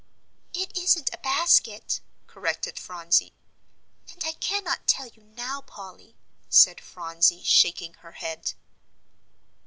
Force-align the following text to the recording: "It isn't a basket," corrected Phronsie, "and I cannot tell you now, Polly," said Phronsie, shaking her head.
"It 0.55 0.75
isn't 0.75 1.11
a 1.13 1.19
basket," 1.19 2.01
corrected 2.25 2.79
Phronsie, 2.79 3.35
"and 4.09 4.23
I 4.23 4.31
cannot 4.31 4.87
tell 4.87 5.05
you 5.09 5.21
now, 5.21 5.61
Polly," 5.61 6.15
said 6.49 6.81
Phronsie, 6.81 7.43
shaking 7.43 7.93
her 7.93 8.13
head. 8.13 8.53